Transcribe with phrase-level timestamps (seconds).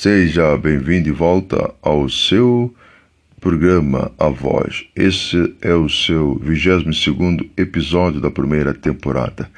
[0.00, 2.72] Seja bem-vindo de volta ao seu
[3.40, 4.86] programa A Voz.
[4.94, 9.50] Esse é o seu 22 episódio da primeira temporada.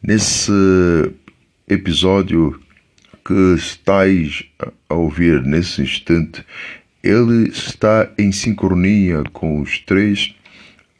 [0.00, 0.52] Nesse
[1.68, 2.56] episódio
[3.24, 4.44] que estáis
[4.88, 6.46] a ouvir nesse instante,
[7.02, 10.36] ele está em sincronia com os três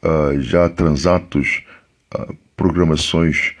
[0.03, 1.63] uh, já transatos
[2.13, 3.53] uh, programações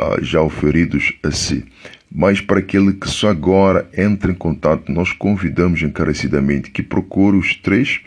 [0.00, 1.62] uh, já oferidos a si.
[2.10, 7.54] Mas para aquele que só agora entra em contato, nós convidamos encarecidamente que procure os
[7.56, 8.00] três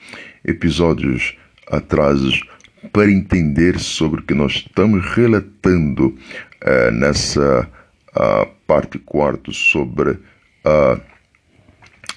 [0.43, 1.37] episódios
[1.69, 2.41] atrasos
[2.91, 7.69] para entender sobre o que nós estamos relatando uh, nessa
[8.15, 11.01] uh, parte quarta sobre uh,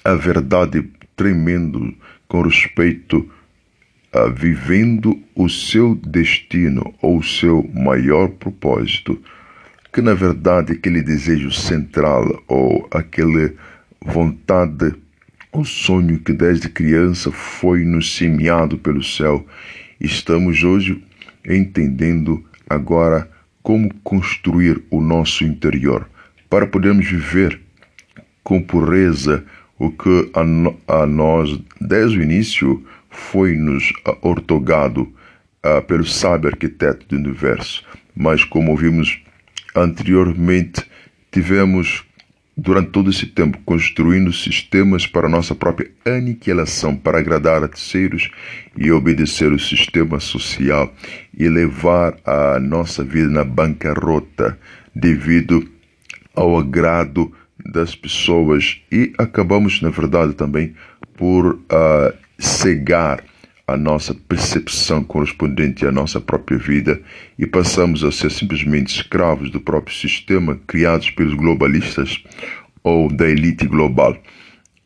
[0.03, 1.93] a verdade tremendo
[2.27, 3.29] com respeito
[4.11, 9.21] a vivendo o seu destino ou o seu maior propósito
[9.95, 13.49] que na verdade aquele desejo central ou aquela
[14.01, 14.93] vontade,
[15.53, 19.47] o sonho que desde criança foi nos semeado pelo céu,
[19.97, 21.01] estamos hoje
[21.47, 23.31] entendendo agora
[23.63, 26.09] como construir o nosso interior
[26.49, 27.57] para podermos viver
[28.43, 29.45] com pureza
[29.79, 37.05] o que a, a nós desde o início foi nos ortogado uh, pelo sábio arquiteto
[37.07, 37.81] do universo.
[38.13, 39.24] Mas como vimos
[39.75, 40.83] Anteriormente,
[41.29, 42.05] tivemos,
[42.55, 48.31] durante todo esse tempo, construindo sistemas para nossa própria aniquilação, para agradar a terceiros
[48.77, 50.93] e obedecer o sistema social
[51.37, 54.57] e levar a nossa vida na bancarrota
[54.95, 55.67] devido
[56.33, 57.33] ao agrado
[57.65, 58.81] das pessoas.
[58.89, 60.73] E acabamos, na verdade, também
[61.17, 63.21] por uh, cegar
[63.67, 67.01] a nossa percepção correspondente à nossa própria vida
[67.37, 72.23] e passamos a ser simplesmente escravos do próprio sistema criados pelos globalistas
[72.83, 74.15] ou da elite global.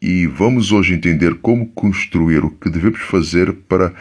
[0.01, 3.93] E vamos hoje entender como construir o que devemos fazer para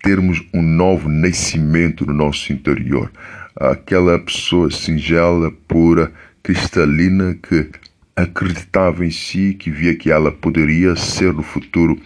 [0.00, 3.10] termos um novo nascimento no nosso interior.
[3.56, 7.68] Aquela pessoa singela, pura, cristalina que
[8.14, 11.98] acreditava em si, que via que ela poderia ser no futuro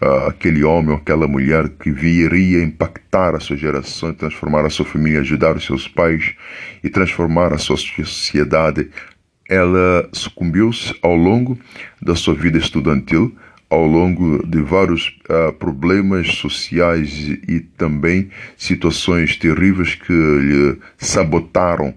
[0.00, 5.20] aquele homem ou aquela mulher que viria impactar a sua geração, transformar a sua família,
[5.20, 6.34] ajudar os seus pais
[6.84, 8.90] e transformar a sua sociedade,
[9.48, 11.58] ela sucumbiu-se ao longo
[12.02, 13.34] da sua vida estudantil,
[13.70, 21.94] ao longo de vários uh, problemas sociais e também situações terríveis que lhe sabotaram,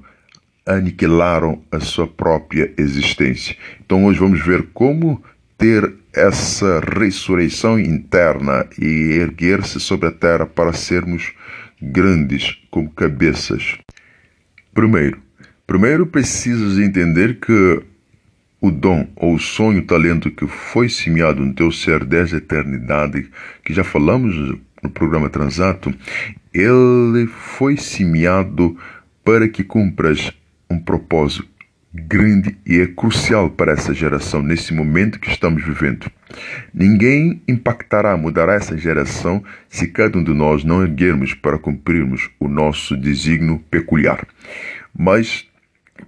[0.66, 3.56] aniquilaram a sua própria existência.
[3.84, 5.22] Então hoje vamos ver como
[5.58, 11.34] ter essa ressurreição interna e erguer-se sobre a terra para sermos
[11.82, 13.78] grandes como cabeças.
[14.74, 15.22] Primeiro,
[15.68, 17.84] primeiro precisas entender que
[18.62, 22.38] o dom ou o sonho, o talento que foi semeado no teu ser desde a
[22.40, 23.30] eternidade,
[23.64, 24.36] que já falamos
[24.84, 25.94] no programa Transato,
[26.54, 28.78] ele foi semeado
[29.24, 30.32] para que cumpras
[30.70, 31.59] um propósito
[31.94, 36.10] grande e é crucial para essa geração nesse momento que estamos vivendo.
[36.74, 42.48] Ninguém impactará, mudará essa geração se cada um de nós não erguermos para cumprirmos o
[42.48, 44.26] nosso desígnio peculiar.
[44.98, 45.48] Mas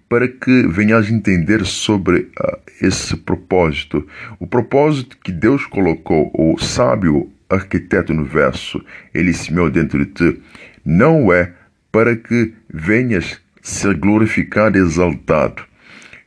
[0.07, 4.07] para que venhas entender sobre uh, esse propósito,
[4.39, 8.83] o propósito que Deus colocou, o sábio arquiteto no verso,
[9.13, 10.41] ele semeou dentro de ti,
[10.85, 11.53] não é
[11.91, 15.63] para que venhas ser glorificado e exaltado,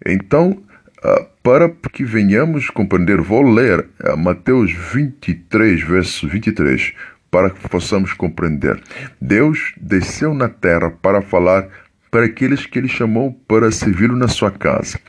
[0.06, 0.62] então,
[1.02, 6.94] ah, para que venhamos compreender, vou ler ah, Mateus 23, verso 23,
[7.30, 8.80] para que possamos compreender.
[9.20, 11.68] Deus desceu na terra para falar
[12.10, 15.00] para aqueles que ele chamou para servi-lo na sua casa.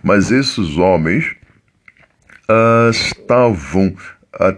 [0.00, 1.34] Mas esses homens
[2.48, 4.56] uh, estavam, uh,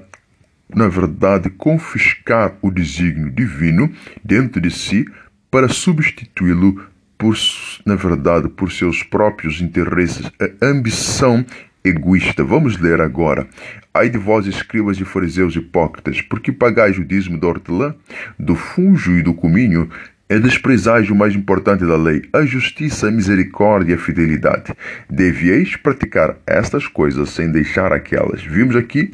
[0.69, 3.91] na verdade, confiscar o desígnio divino
[4.23, 5.07] dentro de si
[5.51, 6.85] para substituí-lo
[7.19, 7.37] por,
[7.85, 11.45] na verdade, por seus próprios interesses, a ambição
[11.85, 12.43] egoísta.
[12.43, 13.47] Vamos ler agora.
[13.93, 17.95] Ai de vós, escribas e fariseus hipócritas, porque pagais o dízimo da hortelã,
[18.39, 19.89] do fungo e do cominho,
[20.29, 24.73] é desprezais o mais importante da lei, a justiça, a misericórdia e a fidelidade.
[25.09, 28.43] Devieis praticar estas coisas sem deixar aquelas.
[28.43, 29.13] Vimos aqui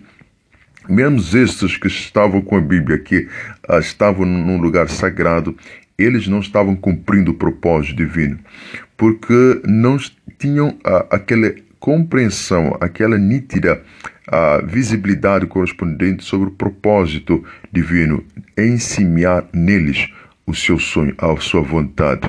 [0.89, 3.29] menos estes que estavam com a Bíblia, que
[3.69, 5.57] uh, estavam num lugar sagrado,
[6.03, 8.39] eles não estavam cumprindo o propósito divino,
[8.97, 9.97] porque não
[10.39, 13.83] tinham ah, aquela compreensão, aquela nítida
[14.29, 18.25] ah, visibilidade correspondente sobre o propósito divino
[18.57, 20.09] em semear neles
[20.47, 22.29] o seu sonho, a sua vontade.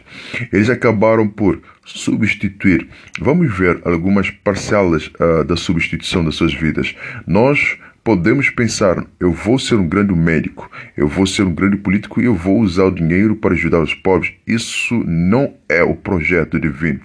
[0.53, 2.87] Eles acabaram por substituir.
[3.19, 6.95] Vamos ver algumas parcelas uh, da substituição das suas vidas.
[7.25, 12.21] Nós podemos pensar: eu vou ser um grande médico, eu vou ser um grande político
[12.21, 14.33] e eu vou usar o dinheiro para ajudar os pobres.
[14.45, 17.01] Isso não é o projeto divino.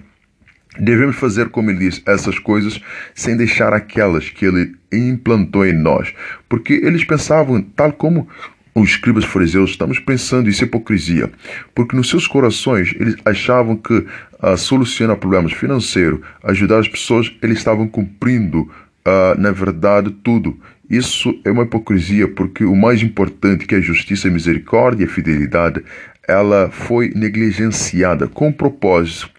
[0.79, 2.79] Devemos fazer, como ele diz, essas coisas
[3.15, 6.13] sem deixar aquelas que ele implantou em nós.
[6.47, 8.27] Porque eles pensavam, tal como
[8.75, 11.31] os escribas fariseus, estamos pensando isso é hipocrisia.
[11.73, 14.05] Porque nos seus corações eles achavam que
[14.39, 18.69] a uh, solucionar problemas financeiros, ajudar as pessoas, eles estavam cumprindo,
[19.07, 20.59] uh, na verdade, tudo.
[20.89, 25.07] Isso é uma hipocrisia, porque o mais importante, que é a justiça, a misericórdia e
[25.07, 25.83] a fidelidade,
[26.27, 29.29] ela foi negligenciada com propósito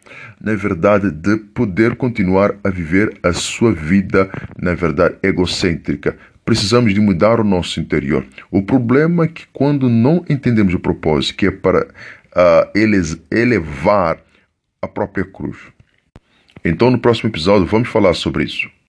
[0.41, 6.17] na verdade, de poder continuar a viver a sua vida, na verdade, egocêntrica.
[6.44, 8.25] Precisamos de mudar o nosso interior.
[8.50, 14.19] O problema é que quando não entendemos o propósito, que é para uh, eles elevar
[14.81, 15.59] a própria cruz.
[16.65, 18.70] Então, no próximo episódio, vamos falar sobre isso.